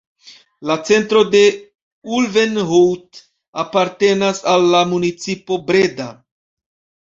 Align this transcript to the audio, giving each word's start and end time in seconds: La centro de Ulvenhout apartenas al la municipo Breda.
La 0.69 0.77
centro 0.87 1.21
de 1.35 1.41
Ulvenhout 2.21 3.21
apartenas 3.67 4.43
al 4.57 4.69
la 4.75 4.85
municipo 4.97 5.63
Breda. 5.73 6.13